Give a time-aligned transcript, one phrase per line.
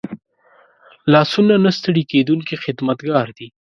[1.13, 3.47] لاسونه نه ستړي کېدونکي خدمتګار دي